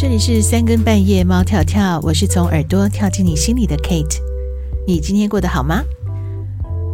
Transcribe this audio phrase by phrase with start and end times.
[0.00, 4.20] 这里是三更半夜，猫跳跳，我是从耳朵跳进你心里的 Kate。
[4.86, 5.82] 你今天过得好吗？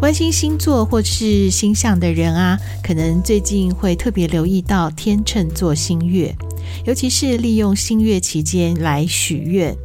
[0.01, 6.35] 关心星座或是星象的人啊，可能最近会特别留意到天秤座星月，
[6.87, 9.77] 尤其是利用星月期间来许愿。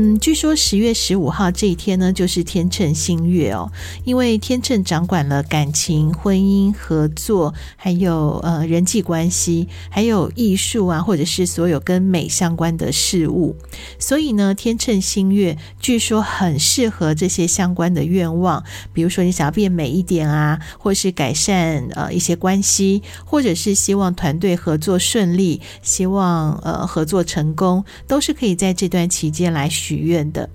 [0.00, 3.68] 嗯，据说十月十五号这一天呢，就是天秤新月哦。
[4.04, 13.56] 因为天秤掌管了感情、婚姻、合作，还有呃人际关系，还有艺术啊，或者是所有跟美相关的事物。
[13.98, 18.62] 所以呢，天秤新月据说很适合这些相关的愿望，
[18.92, 30.50] 比如说你想要变美一点啊，或是改善呃一些关系，或者是希望团队合作顺利，希望呃合作成功，都是可以在这段期间来许愿的。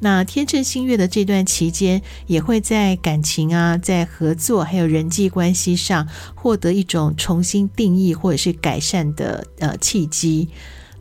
[0.00, 10.48] 那天秤星月的这段期间，也会在感情啊，在合作还有人际关系上，获得一种重新定义或者是改善的呃契机。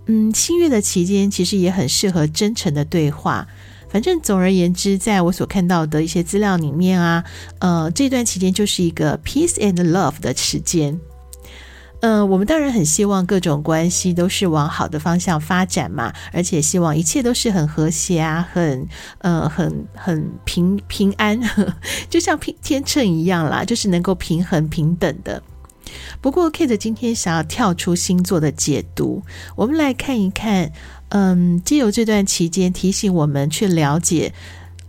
[0.06, 3.46] 嗯，新月的期间其实也很适合真诚的对话。
[3.90, 7.24] 反正总而言之，在我所看到的一些资料里面啊，
[7.60, 10.98] 呃，这段期间就是一个 peace and love 的时间。
[12.06, 18.86] 嗯、我们当然很希望各种关系都是往好的方向发展嘛，而且希望一切都是很和谐啊，很
[19.20, 21.40] 呃很很平平安，
[22.12, 25.42] 就像平天秤一样啦，就是能够平衡平等的。
[26.20, 29.24] 不过，Kate 今天想要跳出星座的解读，
[29.56, 30.74] 我们来看一看，
[31.08, 34.34] 嗯，借由这段期间提醒我们去了解。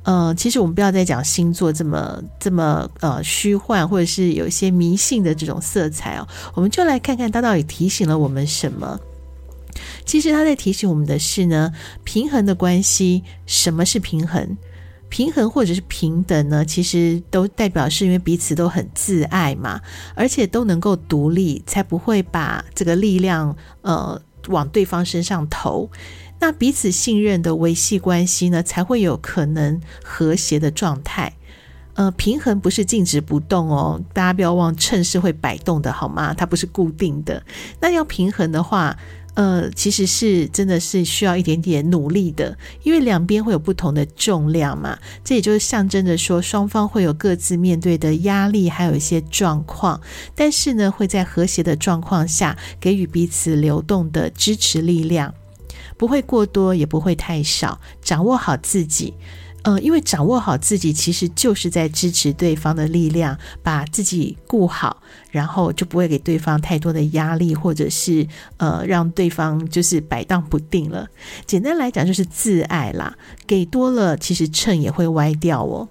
[0.05, 6.29] 呃，其实我们不要再讲星座这么这么呃虚幻，或者是有一些迷信的这种色彩哦。
[6.55, 9.01] 我们就来看看它到底提醒了我们什么。
[10.05, 11.73] 其实它在提醒我们的是呢，
[12.05, 13.25] 平衡的关系。
[13.47, 14.57] 什么是平衡？
[15.09, 16.65] 平衡或者是平等呢？
[16.65, 19.81] 其实都代表是因为彼此都很自爱嘛，
[20.15, 25.89] 而且都能够独立，才不会把这个力量呃往对方身上投。
[26.45, 31.33] 那彼此信任的维系关系呢，才会有可能和谐的状态。
[31.95, 36.35] 呃，平衡不是静止不动哦，大家不要忘，秤是会摆动的，好吗？
[36.35, 37.43] 它不是固定的。
[37.81, 38.95] 那要平衡的话，
[39.33, 44.99] 呃，其实是真的是需要一点点努力的，因为两边会有不同的重量嘛。
[45.25, 49.99] 这也就是象征着说，双方会有各自面对的压力，还有一些状况，
[50.35, 55.33] 但是呢，会在和谐的状况下，给予彼此流动的支持力量。
[55.97, 59.15] 不会过多，也不会太少，掌握好自己。
[59.63, 68.29] 呃，因为掌握好自己，其实就是在支持对方的力量，把自己顾好，然后就不会给对方太多的压力，或者是
[68.59, 71.09] 呃，让对方就是摆荡不定了。
[71.47, 73.17] 简单来讲，就是自爱啦。
[73.47, 75.89] 给多了，其实秤也会歪掉哦。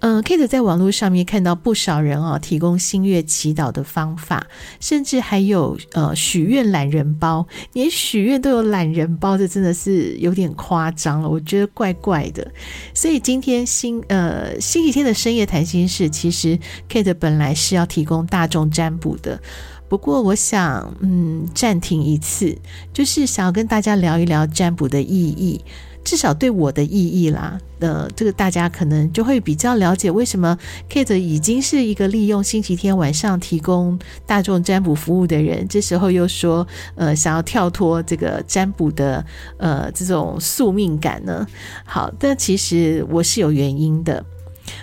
[0.00, 4.46] 嗯、，Kate 在网络上面看到不少人啊，提供新月祈祷的方法，
[4.80, 12.50] 甚至还有呃许愿懒人包，连许愿都有懒人包，这真的是有点夸张了，我觉得怪怪的。
[12.94, 19.38] 所以今天星呃星期天的深夜谈心事，其实 Kate 本来是要提供大众占卜的，
[19.86, 22.56] 不过我想嗯暂停一次，
[22.94, 25.60] 就是想要跟大家聊一聊占卜的意义。
[26.02, 39.24] 至少对我的意义啦，呃，这个大家可能就会比较了解为什么 Kate 已经是一个利用星期天晚上提供大众占卜服务的人，这时候又说，呃，想要跳脱这个占卜的
[39.58, 41.46] 呃这种宿命感呢？
[41.84, 44.24] 好，但其实我是有原因的。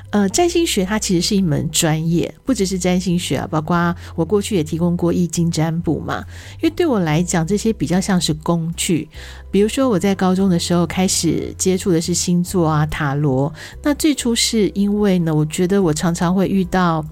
[0.10, 6.24] 呃，占星学它其实是一门专业，不只是占星学啊，包括我过去也提供过易经占卜嘛。
[6.62, 9.10] 因为对我来讲，这些比较像是工具。
[9.52, 13.54] 比如说，我在高中的时候开始接触的是星座啊、塔罗。
[13.84, 17.06] 那最初是因为呢，我觉得我常常会遇到。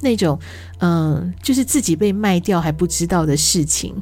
[0.00, 0.38] 那种，
[0.78, 3.94] 嗯，就是自己被卖掉还不知道的事情，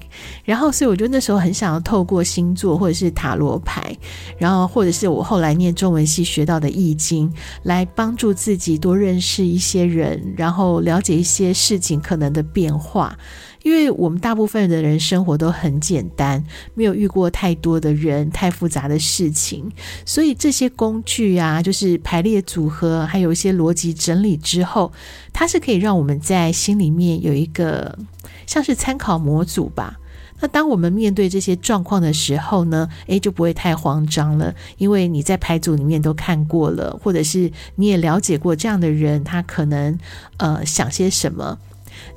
[0.44, 3.96] 然后，所以我就那时候很想要透过星座或者是塔罗牌，
[4.38, 13.16] 然后或者是我后来念中文系学到的易经，来帮助自己多认识一些人，然后了解一些事情可能的变化。
[13.64, 16.44] 因为我们大部分的人生活都很简单，
[16.74, 19.72] 没有遇过太多的人、太复杂的事情，
[20.04, 24.92] 所以这些工具啊，就是排列组合，还有一些逻辑整理之后，
[25.32, 27.98] 它是可以让我们在心里面有一个
[28.46, 29.98] 像是参考模组吧。
[30.40, 39.98] 那当我们面对这些状况的时候呢，诶，就不会太慌张了，因为你在牌组里面都看过了，或者是你也了解过这样的人，他可能
[40.36, 41.58] 呃想些什么。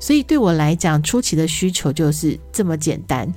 [0.00, 3.32] 所以对我来讲，初期的需求就是这么简单。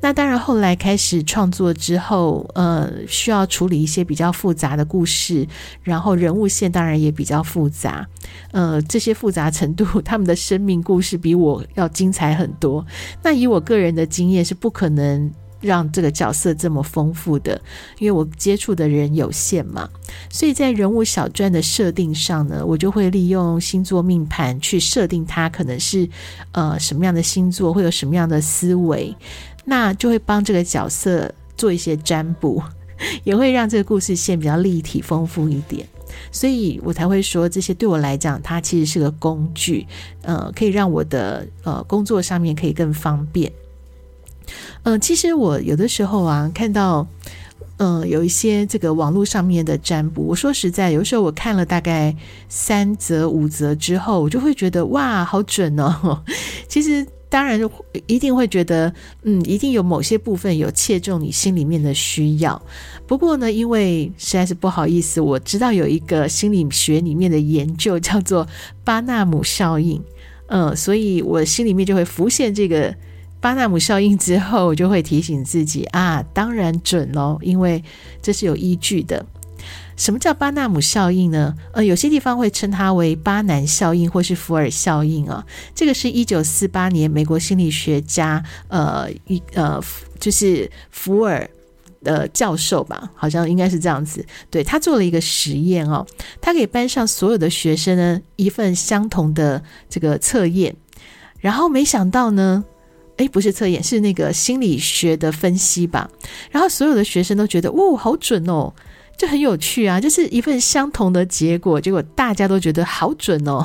[0.00, 5.46] 那当然，后来开始创作之后，呃，需要处理一些比较复杂的故事，
[5.82, 8.06] 然后人物线当然也比较复杂。
[8.52, 12.84] 呃，这些复杂程度， 他们的生命故事比我要精彩很多。
[13.22, 15.30] 那以我个人的经验，是不可能
[15.66, 17.60] 让这个角色这么丰富的，
[17.98, 19.88] 因为我接触的人有限嘛，
[20.30, 26.08] 所以在人物小传的设定上呢，我就会利用星座命盘去设定他可能是
[26.52, 29.14] 呃什么样的星座，会有什么样的思维，
[29.64, 32.62] 那就会帮这个角色做一些占卜，
[33.24, 35.86] 也会让这个故事线比较立体丰富一点。
[36.32, 39.86] 所以我才会说，这些对我来讲，它其实是个工具，
[40.22, 43.52] 呃，可以让我的呃工作上面可以更方便。
[44.82, 47.06] 嗯、其实我有的时候啊，看到
[47.78, 52.14] 嗯、有一些这个网络上面的占卜，我说实在，有时候我看了大概
[52.48, 56.22] 三则五则之后，我就会觉得哇，好准哦。
[56.68, 57.06] 其实。
[57.28, 57.60] 当然，
[58.06, 58.90] 一定会觉得，
[59.24, 62.62] 嗯，一定有某些部分有切中你心里面的需要。
[63.04, 68.46] 不过呢，因为实在是不好意思，我知道有一个心理学里面的研究叫做
[68.84, 70.00] 巴纳姆效应，
[70.46, 72.94] 嗯，所以我心里面就会浮现这个
[73.46, 77.80] 巴纳姆效应之后，我就会提醒自己啊，当然准喽，因为
[78.20, 79.24] 这是有依据的。
[79.96, 81.54] 什么叫巴纳姆效应呢？
[81.70, 85.46] 呃，有些地方会称它为巴南效应或是福尔效应啊。
[85.76, 89.80] 这个是一九四八年美国心理学家呃一呃
[90.18, 91.48] 就是福尔
[92.02, 94.26] 的教授吧，好像应该是这样子。
[94.50, 96.04] 对，他做了一个实验哦，
[96.40, 100.74] 他给班上所有的学生呢一份相同的这个测验，
[101.38, 102.64] 然后没想到呢，
[103.16, 106.10] 哎，不是测验，是那个心理学的分析吧。
[106.50, 108.72] 然后所有的学生都觉得，哦，好准哦。
[109.16, 113.64] 就很有趣啊，就是一份相同的结果，结果大家都觉得好准哦。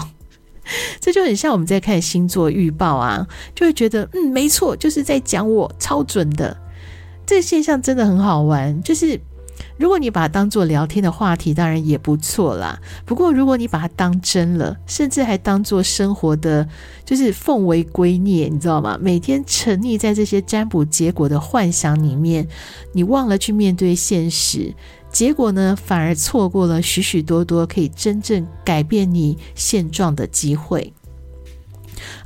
[1.01, 6.56] 这就很像我们在看星座预报啊，就会觉得嗯，没错，就是在讲我超准的。
[7.25, 9.19] 这个现象真的很好玩，就是
[9.81, 12.80] 如果你把它当做聊天的话题，当然也不错啦。
[13.04, 16.69] 不过如果你把它当真了，甚至还当做生活的，
[17.04, 18.95] 就是奉为圭臬，你知道吗？
[19.01, 22.48] 每天沉溺在这些占卜结果的幻想里面，
[22.94, 24.72] 你忘了去面对现实。
[25.12, 30.94] 结果呢，反而错过了许许多多可以真正改变你现状的机会。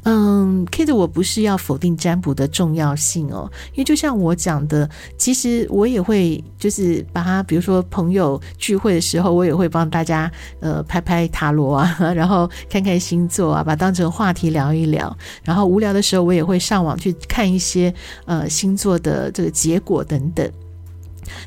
[0.04, 15.16] 嗯，Kate，我不是要否定占卜的重要性哦，因为就像我讲的，其实我也会就是把它，比如说朋友聚会的时候，我也会帮大家呃拍拍塔罗啊， 然后看看星座啊，把当成话题聊一聊。
[15.44, 17.94] 然后无聊的时候，我也会上网去看一些
[18.25, 20.50] 呃星座的这个结果等等。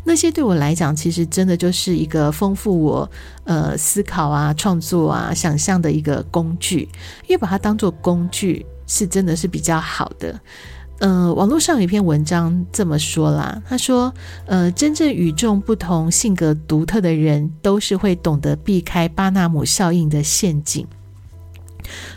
[0.05, 3.11] 那些对我来讲，其实真的就是一个丰富我
[3.45, 6.89] 呃思考啊、创作啊、想象的一个工具。
[7.27, 10.39] 因为把它当做工具，是真的是比较好的。
[11.01, 14.13] 呃，网络上有一篇文章这么说啦，他说：
[14.47, 20.85] 呃，真正与众不同、性格独特的人，都是会懂得避开巴纳姆效应的陷阱。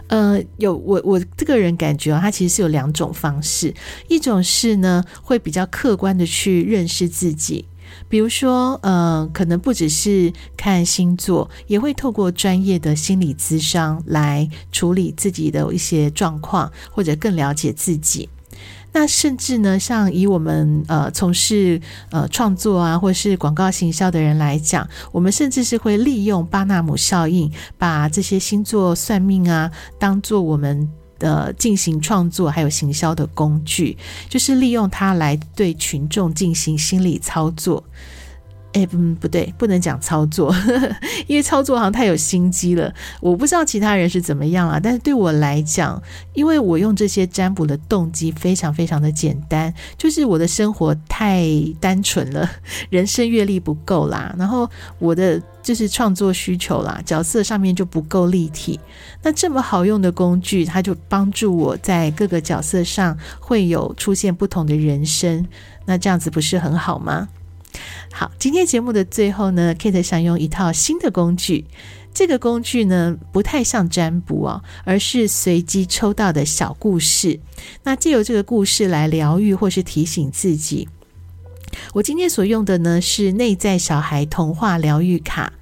[0.08, 3.74] 呃，有我我这个人感觉啊，他其实是有两种方式，
[4.08, 7.66] 一种是呢，会比较客观的去认识自己，
[8.10, 18.30] 比如说，呃，可能不只是看星座，也会透过专业的心理咨商来处理自己的一些状况，或者更了解自己。
[18.94, 21.80] 那甚至呢，像以我们呃从事
[22.10, 30.90] 呃创作啊，或是广告行销的人来讲，我们甚至是会利用巴纳姆效应，把这些星座算命啊，当做我们
[31.20, 33.98] 的进行创作还有行销的工具，
[34.28, 37.84] 就是利用它来对群众进行心理操作。
[38.74, 40.96] 哎，嗯，不对，不能讲操作，呵呵，
[41.28, 42.94] 因为操作好像太有心机了。
[43.20, 46.02] 我不知道其他人是怎么样啊，但是对我来讲，
[46.34, 51.46] 因为我用这些占卜的动机非常非常的简单，就是我的生活太
[51.82, 52.50] 单纯了，
[52.90, 58.80] 人生阅历不够啦，然后我的就是创作需求啦，角色上面就不够立体。
[59.22, 65.46] 那这么好用的工具，它就帮助我在各个角色上会有出现不同的人生，
[65.86, 67.28] 那这样子不是很好吗？
[68.12, 71.66] 好，今天节目的最后呢，Kate 想用一套新的工具。
[72.14, 77.40] 这个工具呢，不太像占卜哦，而是随机抽到的小故事。
[77.84, 80.90] 那借由这个故事来疗愈或是提醒自己。
[81.94, 85.54] 我今天所用的呢，是内在小孩童话疗愈卡。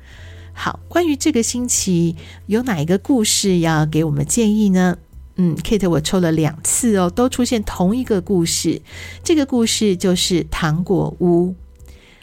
[0.51, 2.15] 好，关于这个星期
[2.48, 4.98] 有哪一个故事要给我们建议呢？
[5.36, 8.82] 嗯，Kate 我抽了两次哦，都出现同一个故事。
[9.24, 11.53] 这个故事就是糖果屋。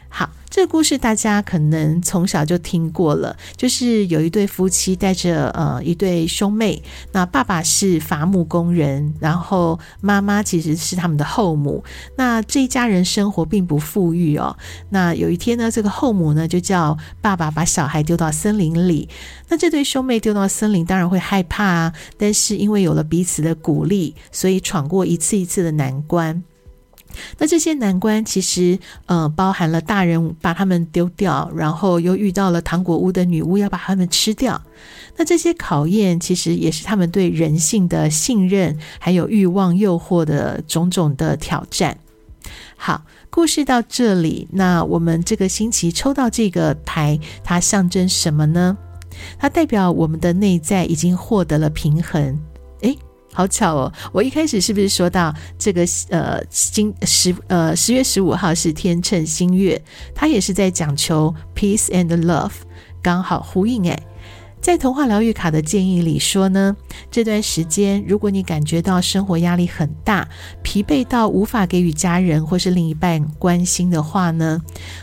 [0.09, 11.83] 好，这个故事大家可能从小就听过了，就是有一对夫妻带着呃一对兄妹，那爸爸是伐木工人，然后妈妈其实是他们的后母。
[12.15, 14.57] 那这一家人生活并不富裕哦。
[14.89, 19.09] 那有一天呢，这个后母呢就叫爸爸把小孩丢到森林里。
[19.49, 26.43] 那这对兄妹丢到森林当然会害怕啊，但是因为有了彼此的鼓励，所以闯过一次一次的难关。
[27.37, 34.61] 那这些难关其实，呃，包含了大人把他们丢掉，然后又遇到了糖果屋的女巫要把他们吃掉。
[35.15, 41.97] 那这些考验其实也是他们对人性的信任，还有欲望诱惑的种种的挑战。
[42.75, 48.77] 好，故事到这里，那我们这个星期抽到这个牌，它象征什么呢？
[49.39, 52.39] 它代表我们的内在已经获得了平衡。
[53.37, 53.93] 好巧哦！
[54.11, 59.79] 我一开始是不是说到这个呃，今十呃十月十五号是天秤星月，
[60.15, 62.53] 它也是在讲求 peace and love，
[62.99, 64.03] 刚好呼应诶。
[64.59, 66.75] 在童话疗愈卡的建议里说呢，
[67.09, 70.27] 这段时间如果你感觉到生活压力很大，
[70.61, 74.61] 疲惫到无法给予家人或是另一半关心的话呢，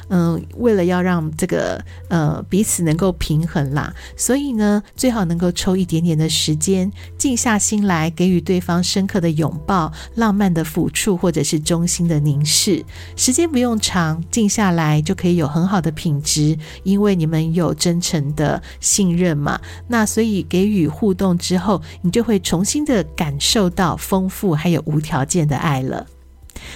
[0.08, 12.84] 嗯，为了要让这个呃彼此能够平衡啦，所以呢，最好能够抽一点点的时间，静下心来给予对方深刻的拥抱、浪漫的抚触或者是衷心的凝视。
[13.16, 19.60] 时间不用长，静下来就可以有很好的品质，因为你们有真诚的信任嘛。
[19.88, 26.06] 那所以给予互动之后，你就会重新的感受到丰富还有无条件的爱了。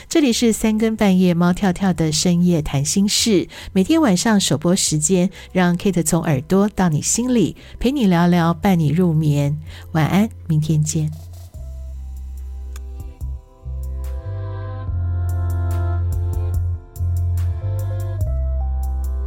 [0.08, 9.58] 这里是三更半夜猫跳跳的深夜谈心事，每天晚上首播时间，让 Kate 从耳朵到你心里，陪你聊聊，伴你入眠。
[9.92, 11.27] 晚安，明天见。